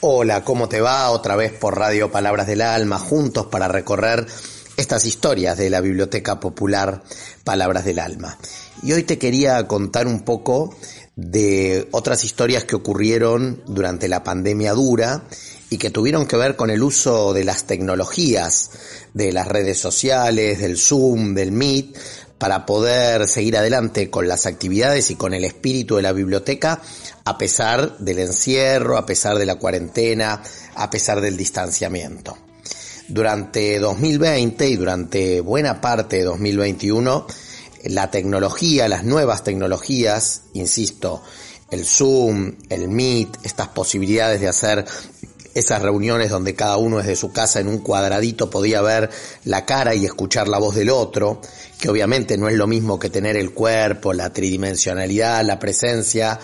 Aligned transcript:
Hola, 0.00 0.44
¿cómo 0.44 0.68
te 0.68 0.80
va? 0.80 1.10
Otra 1.10 1.34
vez 1.34 1.52
por 1.52 1.76
Radio 1.76 2.08
Palabras 2.12 2.46
del 2.46 2.60
Alma, 2.60 3.00
juntos 3.00 3.46
para 3.46 3.66
recorrer 3.66 4.24
estas 4.76 5.04
historias 5.04 5.58
de 5.58 5.70
la 5.70 5.80
Biblioteca 5.80 6.38
Popular 6.38 7.02
Palabras 7.42 7.84
del 7.84 7.98
Alma. 7.98 8.38
Y 8.84 8.92
hoy 8.92 9.02
te 9.02 9.18
quería 9.18 9.66
contar 9.66 10.06
un 10.06 10.20
poco 10.20 10.72
de 11.16 11.88
otras 11.90 12.22
historias 12.22 12.62
que 12.62 12.76
ocurrieron 12.76 13.60
durante 13.66 14.06
la 14.06 14.22
pandemia 14.22 14.72
dura 14.72 15.24
y 15.68 15.78
que 15.78 15.90
tuvieron 15.90 16.28
que 16.28 16.36
ver 16.36 16.54
con 16.54 16.70
el 16.70 16.84
uso 16.84 17.32
de 17.32 17.42
las 17.42 17.64
tecnologías, 17.64 18.70
de 19.14 19.32
las 19.32 19.48
redes 19.48 19.80
sociales, 19.80 20.60
del 20.60 20.78
Zoom, 20.78 21.34
del 21.34 21.50
Meet, 21.50 21.98
para 22.38 22.64
poder 22.66 23.26
seguir 23.26 23.56
adelante 23.56 24.10
con 24.10 24.28
las 24.28 24.46
actividades 24.46 25.10
y 25.10 25.16
con 25.16 25.34
el 25.34 25.44
espíritu 25.44 25.96
de 25.96 26.02
la 26.02 26.12
biblioteca 26.12 26.80
a 27.24 27.36
pesar 27.36 27.98
del 27.98 28.20
encierro, 28.20 28.96
a 28.96 29.04
pesar 29.04 29.36
de 29.36 29.44
la 29.44 29.56
cuarentena, 29.56 30.42
a 30.76 30.88
pesar 30.88 31.20
del 31.20 31.36
distanciamiento. 31.36 32.38
Durante 33.08 33.78
2020 33.78 34.68
y 34.68 34.76
durante 34.76 35.40
buena 35.42 35.80
parte 35.80 36.16
de 36.16 36.24
2021, 36.24 37.26
la 37.84 38.10
tecnología, 38.10 38.88
las 38.88 39.04
nuevas 39.04 39.44
tecnologías, 39.44 40.42
insisto, 40.54 41.22
el 41.70 41.84
Zoom, 41.84 42.54
el 42.70 42.88
Meet, 42.88 43.44
estas 43.44 43.68
posibilidades 43.68 44.40
de 44.40 44.48
hacer 44.48 44.86
esas 45.58 45.82
reuniones 45.82 46.30
donde 46.30 46.54
cada 46.54 46.76
uno 46.76 46.98
desde 46.98 47.16
su 47.16 47.32
casa 47.32 47.60
en 47.60 47.68
un 47.68 47.78
cuadradito 47.78 48.50
podía 48.50 48.80
ver 48.80 49.10
la 49.44 49.64
cara 49.64 49.94
y 49.94 50.04
escuchar 50.04 50.48
la 50.48 50.58
voz 50.58 50.74
del 50.74 50.90
otro, 50.90 51.40
que 51.78 51.88
obviamente 51.88 52.38
no 52.38 52.48
es 52.48 52.54
lo 52.56 52.66
mismo 52.66 52.98
que 52.98 53.10
tener 53.10 53.36
el 53.36 53.52
cuerpo, 53.52 54.12
la 54.12 54.32
tridimensionalidad, 54.32 55.44
la 55.44 55.58
presencia, 55.58 56.38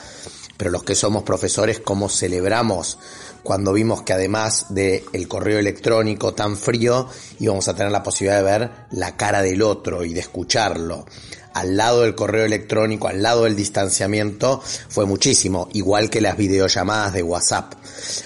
pero 0.56 0.70
los 0.70 0.84
que 0.84 0.94
somos 0.94 1.22
profesores, 1.24 1.80
¿cómo 1.80 2.08
celebramos 2.08 2.98
cuando 3.42 3.72
vimos 3.72 4.02
que 4.02 4.12
además 4.12 4.66
del 4.70 5.02
el 5.12 5.28
correo 5.28 5.58
electrónico 5.58 6.34
tan 6.34 6.56
frío 6.56 7.08
íbamos 7.40 7.68
a 7.68 7.74
tener 7.74 7.92
la 7.92 8.02
posibilidad 8.02 8.38
de 8.38 8.44
ver 8.44 8.70
la 8.92 9.16
cara 9.16 9.42
del 9.42 9.62
otro 9.62 10.04
y 10.04 10.14
de 10.14 10.20
escucharlo? 10.20 11.06
Al 11.54 11.76
lado 11.76 12.02
del 12.02 12.16
correo 12.16 12.44
electrónico, 12.46 13.06
al 13.06 13.22
lado 13.22 13.44
del 13.44 13.54
distanciamiento, 13.54 14.60
fue 14.88 15.06
muchísimo, 15.06 15.68
igual 15.72 16.10
que 16.10 16.20
las 16.20 16.36
videollamadas 16.36 17.12
de 17.12 17.22
WhatsApp. 17.22 17.74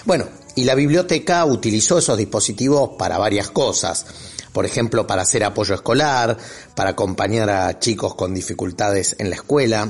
Bueno, 0.05 0.27
y 0.59 0.65
la 0.65 0.75
biblioteca 0.75 1.45
utilizó 1.45 1.99
esos 1.99 2.17
dispositivos 2.17 2.97
para 2.99 3.17
varias 3.17 3.49
cosas. 3.49 4.05
Por 4.51 4.65
ejemplo, 4.65 5.07
para 5.07 5.21
hacer 5.21 5.45
apoyo 5.45 5.73
escolar, 5.73 6.35
para 6.75 6.89
acompañar 6.89 7.49
a 7.49 7.79
chicos 7.79 8.13
con 8.13 8.33
dificultades 8.33 9.15
en 9.19 9.29
la 9.29 9.37
escuela, 9.37 9.89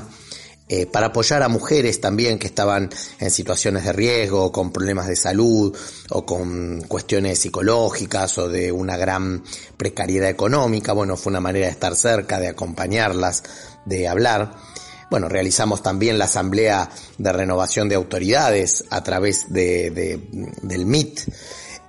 eh, 0.68 0.86
para 0.86 1.08
apoyar 1.08 1.42
a 1.42 1.48
mujeres 1.48 2.00
también 2.00 2.38
que 2.38 2.46
estaban 2.46 2.88
en 3.18 3.30
situaciones 3.32 3.82
de 3.82 3.92
riesgo, 3.92 4.52
con 4.52 4.70
problemas 4.70 5.08
de 5.08 5.16
salud 5.16 5.76
o 6.10 6.24
con 6.24 6.82
cuestiones 6.82 7.40
psicológicas 7.40 8.38
o 8.38 8.48
de 8.48 8.70
una 8.70 8.96
gran 8.96 9.42
precariedad 9.76 10.30
económica. 10.30 10.92
Bueno, 10.92 11.16
fue 11.16 11.32
una 11.32 11.40
manera 11.40 11.66
de 11.66 11.72
estar 11.72 11.96
cerca, 11.96 12.38
de 12.38 12.46
acompañarlas, 12.46 13.42
de 13.86 14.06
hablar. 14.06 14.54
Bueno, 15.10 15.28
realizamos 15.28 15.82
también 15.82 16.18
la 16.18 16.26
asamblea 16.26 16.88
de 17.18 17.32
renovación 17.32 17.88
de 17.88 17.96
autoridades 17.96 18.84
a 18.90 19.02
través 19.02 19.52
de, 19.52 19.90
del 20.62 20.86
MIT. 20.86 21.20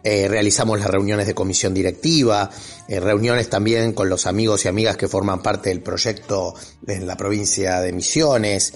Eh, 0.04 0.28
realizamos 0.28 0.80
las 0.80 0.90
reuniones 0.90 1.28
de 1.28 1.36
comisión 1.36 1.76
directiva, 1.76 2.50
eh, 2.88 3.00
reuniones 3.00 3.48
también 3.52 3.94
con 3.94 4.10
los 4.10 4.26
amigos 4.26 4.66
y 4.66 4.68
amigas 4.68 4.98
que 4.98 5.08
forman 5.08 5.44
parte 5.44 5.70
del 5.70 5.84
proyecto 5.84 6.56
en 6.88 7.06
la 7.06 7.16
provincia 7.16 7.80
de 7.82 7.94
Misiones, 7.94 8.74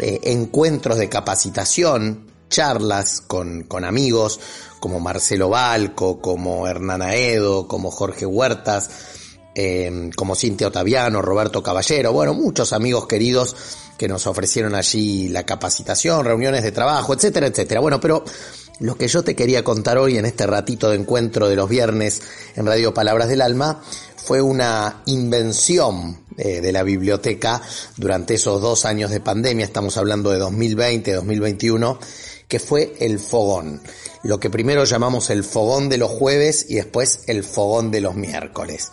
eh, 0.00 0.20
encuentros 0.22 0.96
de 0.96 1.10
capacitación, 1.10 2.32
charlas 2.48 3.20
con, 3.20 3.64
con 3.64 3.84
amigos 3.84 4.40
como 4.80 5.00
Marcelo 5.00 5.50
Balco, 5.50 6.18
como 6.22 6.66
Hernán 6.66 7.02
Aedo, 7.02 7.68
como 7.68 7.90
Jorge 7.90 8.24
Huertas, 8.24 8.88
como 10.16 10.34
Cintia 10.34 10.68
Otaviano, 10.68 11.20
Roberto 11.20 11.62
Caballero, 11.62 12.10
bueno, 12.14 12.32
muchos 12.32 12.72
amigos 12.72 13.06
queridos 13.06 13.54
que 14.02 14.08
nos 14.08 14.26
ofrecieron 14.26 14.74
allí 14.74 15.28
la 15.28 15.46
capacitación, 15.46 16.24
reuniones 16.24 16.64
de 16.64 16.72
trabajo, 16.72 17.14
etcétera, 17.14 17.46
etcétera. 17.46 17.80
Bueno, 17.80 18.00
pero 18.00 18.24
lo 18.80 18.96
que 18.96 19.06
yo 19.06 19.22
te 19.22 19.36
quería 19.36 19.62
contar 19.62 19.96
hoy 19.96 20.18
en 20.18 20.26
este 20.26 20.44
ratito 20.44 20.90
de 20.90 20.96
encuentro 20.96 21.48
de 21.48 21.54
los 21.54 21.68
viernes 21.68 22.20
en 22.56 22.66
Radio 22.66 22.92
Palabras 22.92 23.28
del 23.28 23.40
Alma 23.42 23.80
fue 24.16 24.42
una 24.42 25.04
invención 25.06 26.18
eh, 26.36 26.60
de 26.60 26.72
la 26.72 26.82
biblioteca 26.82 27.62
durante 27.96 28.34
esos 28.34 28.60
dos 28.60 28.86
años 28.86 29.12
de 29.12 29.20
pandemia, 29.20 29.64
estamos 29.64 29.96
hablando 29.96 30.32
de 30.32 30.40
2020, 30.40 31.12
2021, 31.12 32.00
que 32.48 32.58
fue 32.58 32.96
el 32.98 33.20
fogón. 33.20 33.82
Lo 34.24 34.40
que 34.40 34.50
primero 34.50 34.82
llamamos 34.82 35.30
el 35.30 35.44
fogón 35.44 35.88
de 35.88 35.98
los 35.98 36.10
jueves 36.10 36.66
y 36.68 36.74
después 36.74 37.20
el 37.28 37.44
fogón 37.44 37.92
de 37.92 38.00
los 38.00 38.16
miércoles. 38.16 38.88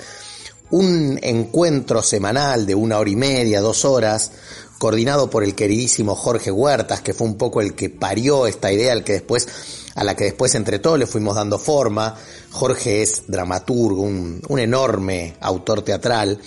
Un 0.70 1.18
encuentro 1.24 2.04
semanal 2.04 2.68
de 2.68 2.76
una 2.76 3.00
hora 3.00 3.10
y 3.10 3.16
media, 3.16 3.60
dos 3.60 3.86
horas, 3.86 4.32
coordinado 4.80 5.30
por 5.30 5.44
el 5.44 5.54
queridísimo 5.54 6.16
Jorge 6.16 6.52
Huertas, 6.52 7.02
que 7.02 7.14
fue 7.14 7.28
un 7.28 7.38
poco 7.38 7.62
el 7.62 7.76
que 7.76 7.90
parió 7.90 8.48
esta 8.48 8.72
idea, 8.72 8.94
al 8.94 9.04
que 9.04 9.14
después, 9.14 9.48
a 9.94 10.04
la 10.06 10.16
que 10.16 10.24
después 10.24 10.56
entre 10.56 10.80
todos 10.80 10.98
le 10.98 11.06
fuimos 11.06 11.36
dando 11.36 11.60
forma. 11.60 12.16
Jorge 12.50 13.04
es 13.04 13.24
dramaturgo, 13.28 14.02
un, 14.02 14.42
un 14.48 14.60
enorme 14.60 15.36
autor 15.42 15.82
teatral, 15.84 16.40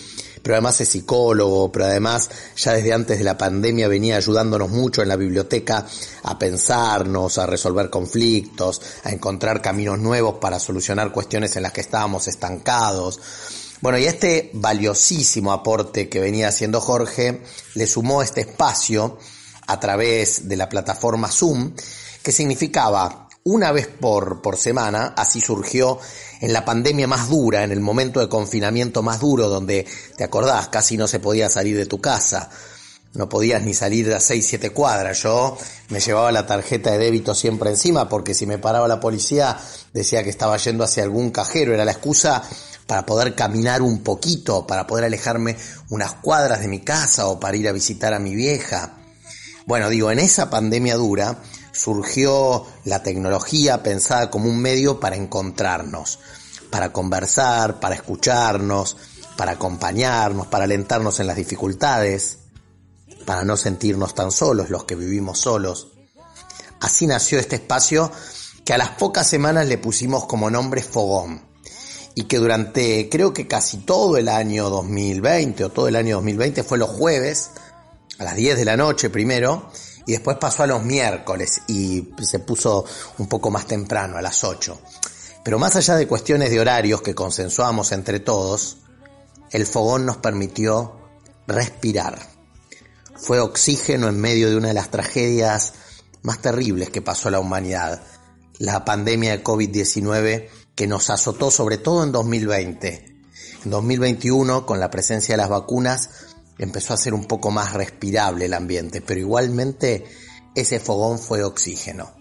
pero 0.42 0.54
además 0.54 0.80
es 0.80 0.88
psicólogo, 0.88 1.70
pero 1.70 1.84
además 1.84 2.30
ya 2.56 2.72
desde 2.72 2.94
antes 2.94 3.18
de 3.18 3.24
la 3.24 3.36
pandemia 3.36 3.86
venía 3.86 4.16
ayudándonos 4.16 4.70
mucho 4.70 5.02
en 5.02 5.08
la 5.08 5.16
biblioteca 5.16 5.86
a 6.22 6.38
pensarnos, 6.38 7.36
a 7.36 7.44
resolver 7.44 7.90
conflictos, 7.90 8.80
a 9.04 9.10
encontrar 9.10 9.60
caminos 9.60 9.98
nuevos 9.98 10.36
para 10.40 10.58
solucionar 10.58 11.12
cuestiones 11.12 11.54
en 11.56 11.64
las 11.64 11.72
que 11.72 11.82
estábamos 11.82 12.26
estancados. 12.28 13.20
Bueno, 13.82 13.98
y 13.98 14.04
este 14.04 14.50
valiosísimo 14.54 15.52
aporte 15.52 16.08
que 16.08 16.20
venía 16.20 16.46
haciendo 16.46 16.80
Jorge 16.80 17.42
le 17.74 17.88
sumó 17.88 18.22
este 18.22 18.42
espacio 18.42 19.18
a 19.66 19.80
través 19.80 20.48
de 20.48 20.56
la 20.56 20.68
plataforma 20.68 21.28
Zoom, 21.28 21.74
que 22.22 22.30
significaba 22.30 23.28
una 23.42 23.72
vez 23.72 23.88
por, 23.88 24.40
por 24.40 24.56
semana, 24.56 25.14
así 25.16 25.40
surgió 25.40 25.98
en 26.40 26.52
la 26.52 26.64
pandemia 26.64 27.08
más 27.08 27.28
dura, 27.28 27.64
en 27.64 27.72
el 27.72 27.80
momento 27.80 28.20
de 28.20 28.28
confinamiento 28.28 29.02
más 29.02 29.18
duro, 29.18 29.48
donde, 29.48 29.84
te 30.16 30.22
acordás, 30.22 30.68
casi 30.68 30.96
no 30.96 31.08
se 31.08 31.18
podía 31.18 31.48
salir 31.48 31.76
de 31.76 31.86
tu 31.86 32.00
casa, 32.00 32.50
no 33.14 33.28
podías 33.28 33.64
ni 33.64 33.74
salir 33.74 34.06
de 34.06 34.14
a 34.14 34.20
6, 34.20 34.46
7 34.46 34.70
cuadras. 34.70 35.22
Yo 35.24 35.58
me 35.88 35.98
llevaba 35.98 36.30
la 36.30 36.46
tarjeta 36.46 36.92
de 36.92 36.98
débito 36.98 37.34
siempre 37.34 37.70
encima 37.70 38.08
porque 38.08 38.32
si 38.32 38.46
me 38.46 38.58
paraba 38.58 38.86
la 38.86 39.00
policía 39.00 39.58
decía 39.92 40.22
que 40.22 40.30
estaba 40.30 40.56
yendo 40.56 40.84
hacia 40.84 41.02
algún 41.02 41.30
cajero, 41.30 41.74
era 41.74 41.84
la 41.84 41.92
excusa 41.92 42.42
para 42.86 43.06
poder 43.06 43.34
caminar 43.34 43.82
un 43.82 44.02
poquito, 44.02 44.66
para 44.66 44.86
poder 44.86 45.04
alejarme 45.04 45.56
unas 45.90 46.14
cuadras 46.14 46.60
de 46.60 46.68
mi 46.68 46.80
casa 46.80 47.26
o 47.26 47.38
para 47.40 47.56
ir 47.56 47.68
a 47.68 47.72
visitar 47.72 48.14
a 48.14 48.18
mi 48.18 48.34
vieja. 48.34 48.98
Bueno, 49.66 49.88
digo, 49.88 50.10
en 50.10 50.18
esa 50.18 50.50
pandemia 50.50 50.96
dura 50.96 51.38
surgió 51.72 52.66
la 52.84 53.02
tecnología 53.02 53.82
pensada 53.82 54.30
como 54.30 54.48
un 54.48 54.58
medio 54.60 55.00
para 55.00 55.16
encontrarnos, 55.16 56.18
para 56.70 56.92
conversar, 56.92 57.80
para 57.80 57.94
escucharnos, 57.94 58.96
para 59.36 59.52
acompañarnos, 59.52 60.48
para 60.48 60.64
alentarnos 60.64 61.20
en 61.20 61.28
las 61.28 61.36
dificultades, 61.36 62.38
para 63.24 63.44
no 63.44 63.56
sentirnos 63.56 64.14
tan 64.14 64.32
solos 64.32 64.68
los 64.68 64.84
que 64.84 64.96
vivimos 64.96 65.38
solos. 65.38 65.92
Así 66.80 67.06
nació 67.06 67.38
este 67.38 67.56
espacio 67.56 68.10
que 68.64 68.74
a 68.74 68.78
las 68.78 68.90
pocas 68.90 69.26
semanas 69.26 69.66
le 69.66 69.78
pusimos 69.78 70.26
como 70.26 70.50
nombre 70.50 70.82
Fogón 70.82 71.51
y 72.14 72.24
que 72.24 72.38
durante 72.38 73.08
creo 73.08 73.32
que 73.32 73.46
casi 73.46 73.78
todo 73.78 74.16
el 74.16 74.28
año 74.28 74.68
2020 74.70 75.64
o 75.64 75.70
todo 75.70 75.88
el 75.88 75.96
año 75.96 76.16
2020 76.16 76.62
fue 76.62 76.78
los 76.78 76.90
jueves 76.90 77.50
a 78.18 78.24
las 78.24 78.36
10 78.36 78.58
de 78.58 78.64
la 78.64 78.76
noche 78.76 79.10
primero 79.10 79.70
y 80.06 80.12
después 80.12 80.36
pasó 80.36 80.64
a 80.64 80.66
los 80.66 80.84
miércoles 80.84 81.62
y 81.68 82.08
se 82.22 82.40
puso 82.40 82.84
un 83.18 83.28
poco 83.28 83.50
más 83.50 83.66
temprano 83.66 84.18
a 84.18 84.22
las 84.22 84.44
8. 84.44 84.78
Pero 85.44 85.58
más 85.58 85.76
allá 85.76 85.96
de 85.96 86.06
cuestiones 86.06 86.50
de 86.50 86.60
horarios 86.60 87.02
que 87.02 87.14
consensuamos 87.14 87.92
entre 87.92 88.20
todos, 88.20 88.78
el 89.50 89.66
fogón 89.66 90.06
nos 90.06 90.18
permitió 90.18 90.98
respirar. 91.46 92.18
fue 93.16 93.40
oxígeno 93.40 94.08
en 94.08 94.20
medio 94.20 94.50
de 94.50 94.56
una 94.56 94.68
de 94.68 94.74
las 94.74 94.90
tragedias 94.90 95.74
más 96.22 96.40
terribles 96.40 96.90
que 96.90 97.02
pasó 97.02 97.30
la 97.30 97.40
humanidad, 97.40 98.02
la 98.58 98.84
pandemia 98.84 99.32
de 99.32 99.44
COVID-19 99.44 100.48
que 100.74 100.86
nos 100.86 101.10
azotó 101.10 101.50
sobre 101.50 101.78
todo 101.78 102.02
en 102.04 102.12
2020. 102.12 103.16
En 103.64 103.70
2021, 103.70 104.66
con 104.66 104.80
la 104.80 104.90
presencia 104.90 105.34
de 105.34 105.38
las 105.38 105.48
vacunas, 105.48 106.10
empezó 106.58 106.94
a 106.94 106.98
ser 106.98 107.14
un 107.14 107.26
poco 107.26 107.50
más 107.50 107.72
respirable 107.72 108.46
el 108.46 108.54
ambiente, 108.54 109.00
pero 109.00 109.20
igualmente 109.20 110.04
ese 110.54 110.80
fogón 110.80 111.18
fue 111.18 111.42
oxígeno. 111.42 112.12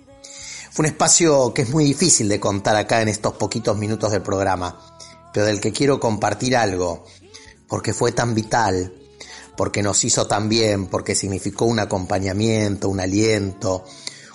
Fue 0.72 0.84
un 0.84 0.92
espacio 0.92 1.54
que 1.54 1.64
es 1.64 1.70
muy 1.70 1.84
difícil 1.84 2.30
de 2.30 2.40
contar 2.40 2.76
acá 2.76 3.02
en 3.02 3.10
estos 3.10 3.34
poquitos 3.34 3.78
minutos 3.78 4.12
del 4.12 4.22
programa, 4.22 4.80
pero 5.34 5.46
del 5.46 5.60
que 5.60 5.74
quiero 5.74 6.00
compartir 6.00 6.56
algo, 6.56 7.06
porque 7.68 7.94
fue 7.94 8.12
tan 8.12 8.36
vital, 8.36 8.94
porque 9.58 9.84
nos 9.84 10.04
hizo 10.06 10.28
tan 10.28 10.48
bien, 10.48 10.88
porque 10.88 11.14
significó 11.14 11.66
un 11.66 11.80
acompañamiento, 11.80 12.90
un 12.90 13.00
aliento, 13.00 13.84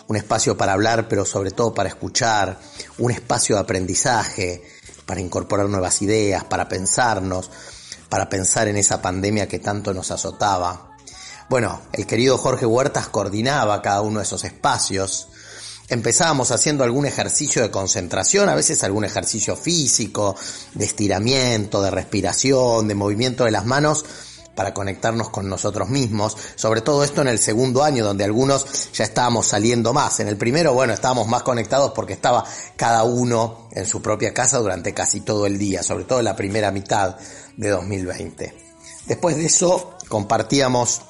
un 0.08 0.16
espacio 0.16 0.56
para 0.56 0.72
hablar, 0.72 1.08
pero 1.08 1.24
sobre 1.24 1.50
todo 1.50 1.74
para 1.74 1.88
escuchar, 1.88 2.58
un 2.98 3.10
espacio 3.10 3.56
de 3.56 3.62
aprendizaje, 3.62 4.62
para 5.04 5.20
incorporar 5.20 5.68
nuevas 5.68 6.02
ideas, 6.02 6.44
para 6.44 6.68
pensarnos, 6.68 7.50
para 8.08 8.28
pensar 8.28 8.68
en 8.68 8.76
esa 8.76 9.02
pandemia 9.02 9.48
que 9.48 9.58
tanto 9.58 9.92
nos 9.94 10.10
azotaba. 10.10 10.96
Bueno, 11.48 11.80
el 11.92 12.06
querido 12.06 12.38
Jorge 12.38 12.66
Huertas 12.66 13.08
coordinaba 13.08 13.82
cada 13.82 14.00
uno 14.00 14.18
de 14.18 14.24
esos 14.24 14.44
espacios. 14.44 15.28
Empezábamos 15.88 16.50
haciendo 16.50 16.82
algún 16.82 17.06
ejercicio 17.06 17.62
de 17.62 17.70
concentración, 17.70 18.48
a 18.48 18.56
veces 18.56 18.82
algún 18.82 19.04
ejercicio 19.04 19.54
físico, 19.56 20.34
de 20.74 20.84
estiramiento, 20.84 21.80
de 21.80 21.92
respiración, 21.92 22.88
de 22.88 22.96
movimiento 22.96 23.44
de 23.44 23.52
las 23.52 23.64
manos, 23.64 24.04
para 24.56 24.74
conectarnos 24.74 25.28
con 25.28 25.48
nosotros 25.48 25.88
mismos, 25.90 26.36
sobre 26.56 26.80
todo 26.80 27.04
esto 27.04 27.20
en 27.20 27.28
el 27.28 27.38
segundo 27.38 27.84
año 27.84 28.04
donde 28.04 28.24
algunos 28.24 28.90
ya 28.92 29.04
estábamos 29.04 29.46
saliendo 29.46 29.92
más. 29.92 30.18
En 30.18 30.28
el 30.28 30.38
primero, 30.38 30.72
bueno, 30.72 30.94
estábamos 30.94 31.28
más 31.28 31.42
conectados 31.42 31.92
porque 31.94 32.14
estaba 32.14 32.42
cada 32.74 33.04
uno 33.04 33.68
en 33.72 33.86
su 33.86 34.02
propia 34.02 34.32
casa 34.32 34.58
durante 34.58 34.94
casi 34.94 35.20
todo 35.20 35.46
el 35.46 35.58
día, 35.58 35.82
sobre 35.82 36.04
todo 36.04 36.18
en 36.20 36.24
la 36.24 36.34
primera 36.34 36.72
mitad 36.72 37.16
de 37.56 37.68
2020. 37.68 38.56
Después 39.06 39.36
de 39.36 39.44
eso 39.44 39.94
compartíamos 40.08 41.02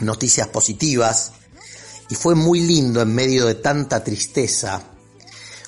noticias 0.00 0.48
positivas 0.48 1.32
y 2.10 2.16
fue 2.16 2.34
muy 2.34 2.60
lindo 2.60 3.00
en 3.00 3.14
medio 3.14 3.46
de 3.46 3.54
tanta 3.54 4.02
tristeza 4.02 4.82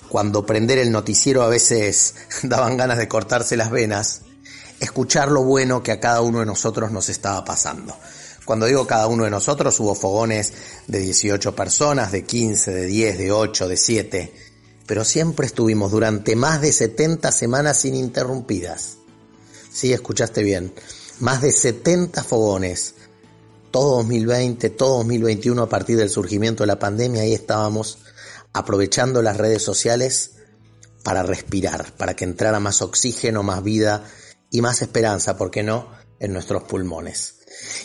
cuando 0.09 0.45
prender 0.45 0.79
el 0.79 0.91
noticiero 0.91 1.43
a 1.43 1.49
veces 1.49 2.17
daban 2.43 2.77
ganas 2.77 2.99
de 2.99 3.07
cortarse 3.07 3.57
las 3.57 3.71
venas 3.71 4.23
escuchar 4.82 5.31
lo 5.31 5.44
bueno 5.44 5.82
que 5.82 5.93
a 5.93 6.00
cada 6.00 6.20
uno 6.23 6.40
de 6.40 6.46
nosotros 6.46 6.90
nos 6.90 7.08
estaba 7.08 7.44
pasando. 7.44 7.96
Cuando 8.44 8.67
digo 8.67 8.84
cada 8.84 9.06
uno 9.06 9.23
de 9.23 9.31
nosotros, 9.31 9.79
hubo 9.79 9.94
fogones 9.94 10.52
de 10.88 10.99
18 10.99 11.55
personas, 11.55 12.11
de 12.11 12.25
15, 12.25 12.73
de 12.73 12.87
10, 12.87 13.19
de 13.19 13.32
8, 13.32 13.69
de 13.69 13.76
7, 13.76 14.34
pero 14.84 15.05
siempre 15.05 15.46
estuvimos 15.46 15.93
durante 15.93 16.34
más 16.34 16.61
de 16.61 16.73
70 16.73 17.31
semanas 17.31 17.84
ininterrumpidas. 17.84 18.96
Sí, 19.73 19.93
escuchaste 19.93 20.43
bien, 20.43 20.75
más 21.20 21.43
de 21.43 21.52
70 21.52 22.25
fogones. 22.25 22.96
Todo 23.70 23.99
2020, 23.99 24.69
todo 24.70 24.99
2021 24.99 25.62
a 25.62 25.69
partir 25.69 25.96
del 25.96 26.11
surgimiento 26.11 26.64
de 26.64 26.67
la 26.67 26.81
pandemia, 26.81 27.23
ahí 27.23 27.32
estábamos 27.32 27.99
aprovechando 28.52 29.23
las 29.23 29.37
redes 29.37 29.62
sociales 29.62 30.32
para 31.05 31.23
respirar, 31.23 31.93
para 31.96 32.14
que 32.14 32.25
entrara 32.25 32.58
más 32.58 32.82
oxígeno, 32.82 33.44
más 33.44 33.62
vida 33.62 34.05
y 34.53 34.61
más 34.61 34.83
esperanza, 34.83 35.37
¿por 35.37 35.51
qué 35.51 35.65
no?, 35.65 35.89
en 36.21 36.33
nuestros 36.33 36.63
pulmones. 36.63 37.39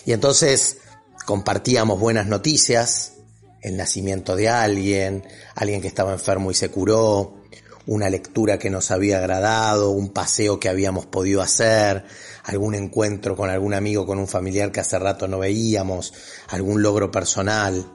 Y 0.06 0.12
entonces 0.12 0.78
compartíamos 1.26 2.00
buenas 2.00 2.28
noticias, 2.28 3.14
el 3.62 3.78
nacimiento 3.78 4.36
de 4.36 4.50
alguien, 4.50 5.26
alguien 5.56 5.82
que 5.82 5.88
estaba 5.88 6.14
enfermo 6.14 6.52
y 6.52 6.54
se 6.54 6.70
curó, 6.70 7.42
una 7.88 8.10
lectura 8.10 8.60
que 8.60 8.70
nos 8.70 8.92
había 8.92 9.18
agradado, 9.18 9.92
un 9.92 10.10
paseo 10.10 10.60
que 10.60 10.70
habíamos 10.70 11.06
podido 11.06 11.42
hacer, 11.42 12.04
algún 12.44 12.76
encuentro 12.76 13.36
con 13.36 13.50
algún 13.50 13.74
amigo, 13.74 14.06
con 14.06 14.20
un 14.20 14.28
familiar 14.28 14.72
que 14.72 14.82
hace 14.82 15.00
rato 15.00 15.28
no 15.28 15.40
veíamos, 15.40 16.14
algún 16.50 16.84
logro 16.84 17.12
personal. 17.12 17.94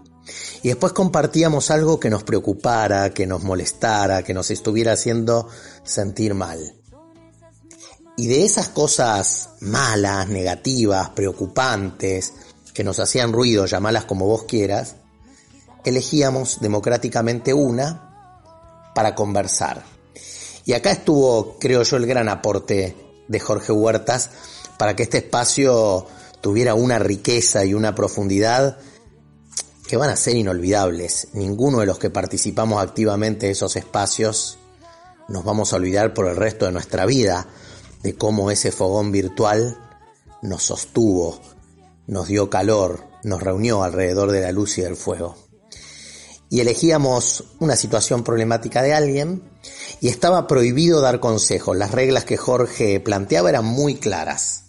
Y 0.62 0.68
después 0.68 0.94
compartíamos 0.94 1.70
algo 1.70 2.00
que 2.00 2.08
nos 2.08 2.24
preocupara, 2.24 3.10
que 3.10 3.26
nos 3.26 3.42
molestara, 3.42 4.22
que 4.22 4.32
nos 4.32 4.50
estuviera 4.50 4.92
haciendo 4.92 5.48
sentir 5.84 6.32
mal. 6.34 6.81
Y 8.22 8.28
de 8.28 8.44
esas 8.44 8.68
cosas 8.68 9.48
malas, 9.58 10.28
negativas, 10.28 11.10
preocupantes, 11.10 12.32
que 12.72 12.84
nos 12.84 13.00
hacían 13.00 13.32
ruido, 13.32 13.66
llamalas 13.66 14.04
como 14.04 14.28
vos 14.28 14.44
quieras, 14.44 14.94
elegíamos 15.84 16.60
democráticamente 16.60 17.52
una 17.52 18.92
para 18.94 19.16
conversar. 19.16 19.82
Y 20.64 20.74
acá 20.74 20.92
estuvo, 20.92 21.58
creo 21.58 21.82
yo, 21.82 21.96
el 21.96 22.06
gran 22.06 22.28
aporte 22.28 22.94
de 23.26 23.40
Jorge 23.40 23.72
Huertas 23.72 24.30
para 24.78 24.94
que 24.94 25.02
este 25.02 25.18
espacio 25.18 26.06
tuviera 26.40 26.74
una 26.74 27.00
riqueza 27.00 27.64
y 27.64 27.74
una 27.74 27.96
profundidad 27.96 28.78
que 29.88 29.96
van 29.96 30.10
a 30.10 30.16
ser 30.16 30.36
inolvidables. 30.36 31.26
Ninguno 31.32 31.80
de 31.80 31.86
los 31.86 31.98
que 31.98 32.10
participamos 32.10 32.80
activamente 32.80 33.46
de 33.46 33.52
esos 33.52 33.74
espacios 33.74 34.58
nos 35.26 35.42
vamos 35.42 35.72
a 35.72 35.76
olvidar 35.76 36.14
por 36.14 36.28
el 36.28 36.36
resto 36.36 36.66
de 36.66 36.72
nuestra 36.72 37.04
vida 37.04 37.48
de 38.02 38.16
cómo 38.16 38.50
ese 38.50 38.72
fogón 38.72 39.12
virtual 39.12 39.78
nos 40.42 40.64
sostuvo, 40.64 41.40
nos 42.06 42.28
dio 42.28 42.50
calor, 42.50 43.04
nos 43.22 43.42
reunió 43.42 43.82
alrededor 43.82 44.32
de 44.32 44.40
la 44.40 44.52
luz 44.52 44.78
y 44.78 44.82
del 44.82 44.96
fuego. 44.96 45.36
Y 46.50 46.60
elegíamos 46.60 47.44
una 47.60 47.76
situación 47.76 48.24
problemática 48.24 48.82
de 48.82 48.92
alguien 48.92 49.42
y 50.00 50.08
estaba 50.08 50.46
prohibido 50.46 51.00
dar 51.00 51.20
consejos. 51.20 51.76
Las 51.76 51.92
reglas 51.92 52.24
que 52.24 52.36
Jorge 52.36 53.00
planteaba 53.00 53.48
eran 53.48 53.64
muy 53.64 53.94
claras. 53.94 54.64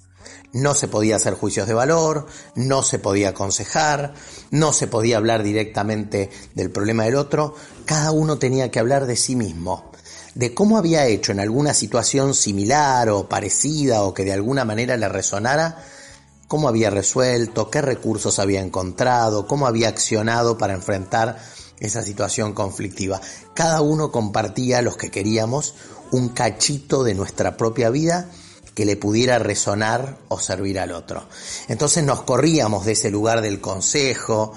No 0.53 0.75
se 0.75 0.88
podía 0.88 1.15
hacer 1.15 1.33
juicios 1.33 1.68
de 1.68 1.74
valor, 1.74 2.27
no 2.56 2.83
se 2.83 3.00
podía 3.00 3.30
aconsejar, 3.30 4.13
no 4.51 4.71
se 4.71 4.85
podía 4.85 5.18
hablar 5.18 5.41
directamente 5.41 6.30
del 6.53 6.69
problema 6.69 7.06
del 7.06 7.15
otro, 7.15 7.56
cada 7.85 8.12
uno 8.12 8.38
tenía 8.38 8.69
que 8.69 8.80
hablar 8.80 9.07
de 9.07 9.15
sí 9.15 9.35
mismo, 9.35 9.91
de 10.35 10.53
cómo 10.53 10.77
había 10.77 11.06
hecho 11.06 11.31
en 11.31 11.39
alguna 11.39 11.74
situación 11.74 12.33
similar 12.33 13.09
o 13.09 13.30
parecida 13.30 14.04
o 14.04 14.13
que 14.13 14.25
de 14.25 14.33
alguna 14.33 14.66
manera 14.66 14.97
le 14.97 15.07
resonara, 15.09 15.83
cómo 16.47 16.68
había 16.68 16.90
resuelto, 16.90 17.69
qué 17.69 17.81
recursos 17.81 18.40
había 18.40 18.61
encontrado, 18.61 19.47
cómo 19.47 19.68
había 19.68 19.90
accionado 19.90 20.57
para 20.57 20.73
enfrentar 20.73 21.37
esa 21.80 22.02
situación 22.04 22.54
conflictiva. 22.54 23.21
Cada 23.54 23.81
uno 23.81 24.11
compartía 24.11 24.81
los 24.81 24.97
que 24.97 25.11
queríamos 25.11 25.75
un 26.11 26.30
cachito 26.30 27.04
de 27.04 27.16
nuestra 27.16 27.57
propia 27.57 27.90
vida 27.90 28.30
que 28.73 28.85
le 28.85 28.97
pudiera 28.97 29.40
resonar 29.40 30.18
o 30.30 30.40
servir 30.40 30.80
al 30.80 30.92
otro. 30.92 31.23
Entonces 31.68 32.04
nos 32.04 32.23
corríamos 32.23 32.85
de 32.85 32.94
ese 32.94 33.11
lugar 33.11 33.42
del 33.42 33.61
consejo, 33.61 34.54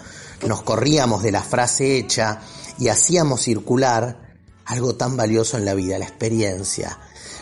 nos 0.46 0.62
corríamos 0.62 1.22
de 1.22 1.32
la 1.32 1.42
frase 1.42 1.96
hecha 1.96 2.40
y 2.78 2.88
hacíamos 2.88 3.42
circular 3.42 4.25
algo 4.66 4.96
tan 4.96 5.16
valioso 5.16 5.56
en 5.56 5.64
la 5.64 5.74
vida, 5.74 5.98
la 5.98 6.04
experiencia. 6.04 6.98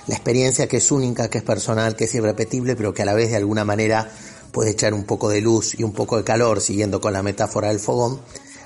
La 0.06 0.14
experiencia 0.14 0.68
que 0.68 0.76
es 0.76 0.92
única, 0.92 1.28
que 1.28 1.38
es 1.38 1.44
personal, 1.44 1.96
que 1.96 2.04
es 2.04 2.14
irrepetible, 2.14 2.76
pero 2.76 2.92
que 2.92 3.02
a 3.02 3.06
la 3.06 3.14
vez 3.14 3.30
de 3.30 3.36
alguna 3.36 3.64
manera 3.64 4.10
puede 4.52 4.70
echar 4.70 4.94
un 4.94 5.04
poco 5.04 5.30
de 5.30 5.40
luz 5.40 5.74
y 5.78 5.82
un 5.82 5.92
poco 5.92 6.18
de 6.18 6.24
calor, 6.24 6.60
siguiendo 6.60 7.00
con 7.00 7.14
la 7.14 7.22
metáfora 7.22 7.68
del 7.68 7.80
fogón, 7.80 8.20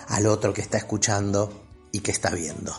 al 0.09 0.27
otro 0.27 0.53
que 0.53 0.61
está 0.61 0.77
escuchando 0.77 1.53
y 1.93 2.01
que 2.01 2.11
está 2.11 2.31
viendo. 2.31 2.73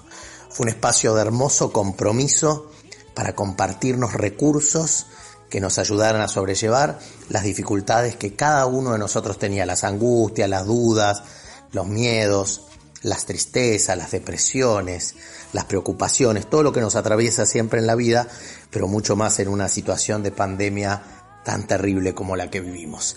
Fue 0.50 0.65
un 0.65 0.69
espacio 0.69 1.15
de 1.15 1.21
hermoso 1.21 1.71
compromiso 1.71 2.69
para 3.13 3.33
compartirnos 3.33 4.13
recursos 4.13 5.05
que 5.50 5.62
nos 5.62 5.79
ayudaran 5.79 6.21
a 6.21 6.27
sobrellevar 6.27 7.00
las 7.29 7.43
dificultades 7.43 8.15
que 8.15 8.36
cada 8.36 8.65
uno 8.65 8.91
de 8.91 9.00
nosotros 9.00 9.39
tenía, 9.39 9.65
las 9.65 9.83
angustias, 9.83 10.50
las 10.50 10.65
dudas, 10.65 11.24
los 11.71 11.88
miedos, 11.88 12.69
las 13.01 13.25
tristezas, 13.25 13.98
las 13.98 14.12
depresiones, 14.12 15.15
las 15.53 15.65
preocupaciones, 15.65 16.50
todo 16.50 16.63
lo 16.63 16.74
que 16.74 16.82
nos 16.82 16.96
atraviesa 16.96 17.46
siempre 17.46 17.79
en 17.79 17.88
la 17.88 17.96
vida, 17.96 18.27
pero 18.70 18.88
mucho 18.88 19.15
más 19.15 19.39
en 19.39 19.48
una 19.48 19.70
situación 19.70 20.24
de 20.24 20.32
pandemia 20.32 21.01
tan 21.46 21.68
terrible 21.68 22.13
como 22.13 22.36
la 22.36 22.50
que 22.50 22.62
vivimos. 22.62 23.15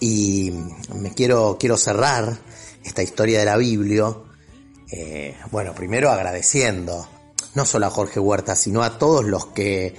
Y 0.00 0.52
me 0.94 1.14
quiero, 1.14 1.56
quiero 1.58 1.76
cerrar 1.76 2.38
esta 2.84 3.02
historia 3.02 3.38
de 3.38 3.44
la 3.44 3.56
Biblia, 3.56 4.14
eh, 4.90 5.36
bueno, 5.50 5.74
primero 5.74 6.10
agradeciendo, 6.10 7.08
no 7.54 7.64
solo 7.64 7.86
a 7.86 7.90
Jorge 7.90 8.20
Huerta, 8.20 8.56
sino 8.56 8.82
a 8.82 8.98
todos 8.98 9.24
los 9.24 9.46
que 9.46 9.94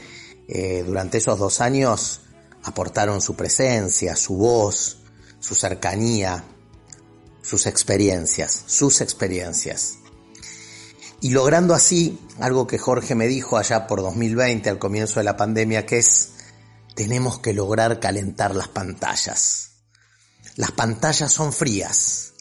eh, 0.47 0.83
durante 0.85 1.17
esos 1.17 1.39
dos 1.39 1.61
años 1.61 2.21
aportaron 2.63 3.21
su 3.21 3.35
presencia, 3.35 4.15
su 4.15 4.35
voz, 4.35 4.99
su 5.39 5.55
cercanía, 5.55 6.43
sus 7.43 7.67
experiencias, 7.67 8.63
sus 8.65 9.01
experiencias 9.01 9.97
y 11.23 11.29
logrando 11.29 11.73
así 11.73 12.19
algo 12.41 12.67
que 12.67 12.77
Jorge 12.77 13.15
me 13.15 13.27
dijo 13.27 13.57
allá 13.57 13.87
por 13.87 14.01
2020 14.01 14.69
al 14.69 14.77
comienzo 14.77 15.21
de 15.21 15.23
la 15.23 15.37
pandemia, 15.37 15.85
que 15.85 15.97
es, 15.97 16.31
tenemos 16.95 17.39
que 17.39 17.53
lograr 17.53 18.01
calentar 18.01 18.53
las 18.53 18.67
pantallas. 18.67 19.69
las 20.57 20.71
pantallas 20.71 21.31
son 21.31 21.53
frías. 21.53 22.33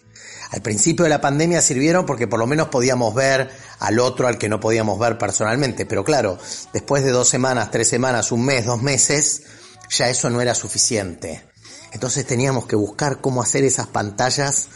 Al 0.51 0.63
principio 0.63 1.05
de 1.05 1.11
la 1.11 1.21
pandemia 1.21 1.63
sirvieron 1.63 2.05
porque 2.05 2.27
por 2.27 2.41
lo 2.41 2.49
menos 2.49 2.69
podíamos 2.69 3.15
ver 3.15 3.53
al 3.79 4.01
otro 4.01 4.27
al 4.27 4.37
que 4.37 4.49
no 4.49 4.59
podíamos 4.59 4.99
ver 4.99 5.17
personalmente, 5.17 5.87
pero 5.87 6.03
claro, 6.03 6.37
después 6.73 7.05
de 7.05 7.13
dos 7.13 7.29
semanas, 7.29 7.71
tres 7.71 7.89
semanas, 7.89 8.33
un 8.33 8.45
mes, 8.45 8.67
dos 8.67 8.83
meses, 8.83 9.45
ya 9.91 10.09
eso 10.09 10.29
no 10.29 10.41
era 10.41 10.57
suficiente. 10.57 11.49
Entonces 11.93 12.27
teníamos 12.27 12.67
que 12.67 12.75
buscar 12.75 13.21
cómo 13.21 13.43
hacer 13.43 13.63
esas 13.63 13.87
pantallas 13.87 14.71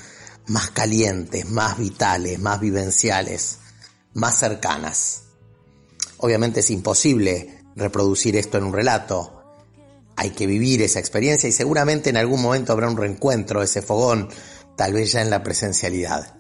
más 0.48 0.70
calientes, 0.70 1.48
más 1.48 1.78
vitales, 1.78 2.38
más 2.38 2.60
vivenciales, 2.60 3.58
más 4.14 4.38
cercanas. 4.38 5.22
Obviamente 6.18 6.60
es 6.60 6.70
imposible 6.70 7.62
reproducir 7.74 8.36
esto 8.36 8.58
en 8.58 8.64
un 8.64 8.72
relato. 8.72 9.42
Hay 10.16 10.30
que 10.30 10.46
vivir 10.46 10.82
esa 10.82 10.98
experiencia 10.98 11.48
y 11.48 11.52
seguramente 11.52 12.10
en 12.10 12.16
algún 12.16 12.40
momento 12.40 12.72
habrá 12.72 12.88
un 12.88 12.96
reencuentro, 12.96 13.62
ese 13.62 13.82
fogón, 13.82 14.28
tal 14.76 14.92
vez 14.94 15.12
ya 15.12 15.20
en 15.20 15.30
la 15.30 15.42
presencialidad. 15.42 16.38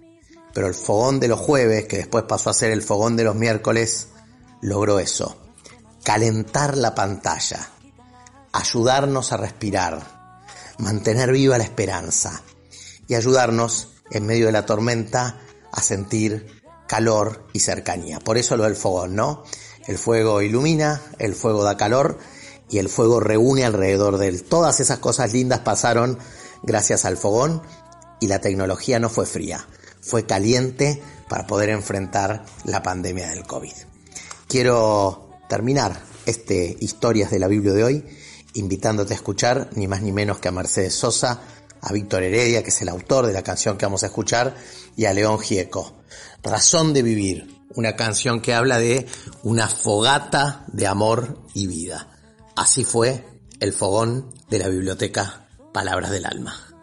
Pero 0.54 0.68
el 0.68 0.74
fogón 0.74 1.20
de 1.20 1.28
los 1.28 1.40
jueves, 1.40 1.84
que 1.86 1.98
después 1.98 2.24
pasó 2.24 2.50
a 2.50 2.54
ser 2.54 2.70
el 2.70 2.82
fogón 2.82 3.16
de 3.16 3.24
los 3.24 3.34
miércoles, 3.34 4.08
logró 4.62 4.98
eso. 4.98 5.36
Calentar 6.02 6.78
la 6.78 6.94
pantalla, 6.94 7.68
ayudarnos 8.52 9.32
a 9.32 9.36
respirar, 9.36 10.34
mantener 10.78 11.32
viva 11.32 11.58
la 11.58 11.64
esperanza 11.64 12.42
y 13.08 13.14
ayudarnos 13.14 13.95
en 14.10 14.26
medio 14.26 14.46
de 14.46 14.52
la 14.52 14.66
tormenta 14.66 15.40
a 15.72 15.82
sentir 15.82 16.62
calor 16.86 17.46
y 17.52 17.60
cercanía. 17.60 18.20
Por 18.20 18.38
eso 18.38 18.56
lo 18.56 18.64
del 18.64 18.76
fogón, 18.76 19.14
¿no? 19.14 19.42
El 19.86 19.98
fuego 19.98 20.42
ilumina, 20.42 21.02
el 21.18 21.34
fuego 21.34 21.64
da 21.64 21.76
calor 21.76 22.18
y 22.68 22.78
el 22.78 22.88
fuego 22.88 23.20
reúne 23.20 23.64
alrededor 23.64 24.18
de 24.18 24.28
él. 24.28 24.42
Todas 24.42 24.80
esas 24.80 24.98
cosas 24.98 25.32
lindas 25.32 25.60
pasaron 25.60 26.18
gracias 26.62 27.04
al 27.04 27.16
fogón 27.16 27.62
y 28.20 28.26
la 28.26 28.40
tecnología 28.40 28.98
no 28.98 29.10
fue 29.10 29.26
fría, 29.26 29.66
fue 30.00 30.26
caliente 30.26 31.02
para 31.28 31.46
poder 31.46 31.70
enfrentar 31.70 32.44
la 32.64 32.82
pandemia 32.82 33.28
del 33.28 33.44
COVID. 33.44 33.74
Quiero 34.48 35.30
terminar 35.48 36.00
este 36.24 36.76
Historias 36.80 37.30
de 37.30 37.38
la 37.38 37.48
Biblia 37.48 37.72
de 37.72 37.84
hoy 37.84 38.04
invitándote 38.54 39.12
a 39.12 39.16
escuchar 39.16 39.70
ni 39.74 39.86
más 39.86 40.02
ni 40.02 40.12
menos 40.12 40.38
que 40.38 40.48
a 40.48 40.52
Mercedes 40.52 40.94
Sosa, 40.94 41.42
a 41.80 41.92
Víctor 41.92 42.22
Heredia, 42.22 42.62
que 42.62 42.70
es 42.70 42.82
el 42.82 42.88
autor 42.88 43.26
de 43.26 43.32
la 43.32 43.42
canción 43.42 43.76
que 43.76 43.86
vamos 43.86 44.02
a 44.02 44.06
escuchar, 44.06 44.54
y 44.96 45.04
a 45.04 45.12
León 45.12 45.38
Gieco. 45.38 45.94
Razón 46.42 46.92
de 46.92 47.02
vivir, 47.02 47.64
una 47.74 47.96
canción 47.96 48.40
que 48.40 48.54
habla 48.54 48.78
de 48.78 49.06
una 49.42 49.68
fogata 49.68 50.64
de 50.68 50.86
amor 50.86 51.38
y 51.54 51.66
vida. 51.66 52.08
Así 52.54 52.84
fue 52.84 53.24
el 53.60 53.72
fogón 53.72 54.34
de 54.48 54.58
la 54.58 54.68
biblioteca 54.68 55.48
Palabras 55.72 56.10
del 56.10 56.26
Alma. 56.26 56.75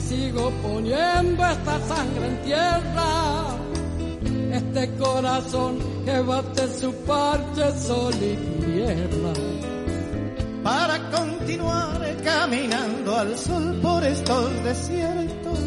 Si 0.00 0.16
sigo 0.16 0.50
poniendo 0.62 1.44
esta 1.44 1.80
sangre 1.86 2.26
en 2.26 2.42
tierra, 2.42 3.46
este 4.52 4.94
corazón 4.96 5.78
que 6.04 6.20
bate 6.20 6.68
su 6.80 6.92
parche 7.06 7.78
sol 7.78 8.14
y 8.14 8.36
tierra. 8.64 9.32
para 10.62 10.98
continuar 11.10 12.16
caminando 12.22 13.16
al 13.16 13.36
sol 13.38 13.78
por 13.82 14.04
estos 14.04 14.64
desiertos, 14.64 15.58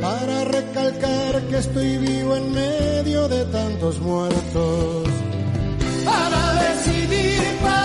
para 0.00 0.44
recalcar 0.44 1.42
que 1.48 1.58
estoy 1.58 1.96
vivo 1.98 2.36
en 2.36 2.52
medio 2.52 3.28
de 3.28 3.44
tantos 3.46 3.98
muertos. 4.00 5.08
para 6.04 6.54
decidir, 6.54 7.42
para 7.62 7.77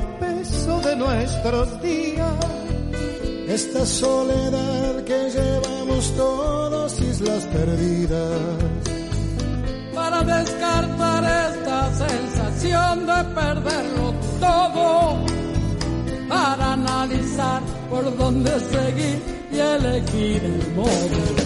peso 0.00 0.80
de 0.80 0.96
nuestros 0.96 1.82
días. 1.82 2.34
Esta 3.48 3.86
soledad 3.86 5.04
que 5.04 5.30
llevamos 5.30 6.12
todos, 6.16 7.00
islas 7.00 7.44
perdidas. 7.46 8.40
para 9.94 10.22
descartar 10.22 11.24
esta 11.24 11.94
sensación 11.94 13.06
de 13.06 13.24
perderlo 13.34 14.14
todo, 14.40 15.24
para 16.28 16.72
analizar 16.72 17.62
por 17.88 18.16
dónde 18.16 18.50
seguir 18.60 19.22
y 19.50 19.58
elegir 19.58 20.44
el 20.44 20.74
modo. 20.74 21.45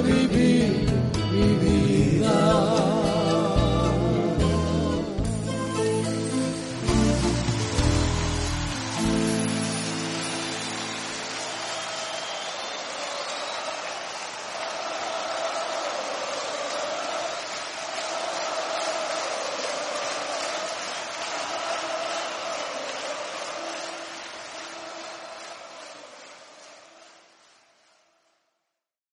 Vivir 0.00 0.86
mi 1.32 1.48
vida. 1.62 2.97